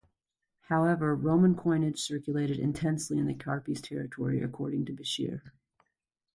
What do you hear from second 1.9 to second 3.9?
circulated "intensely" in the Carpi's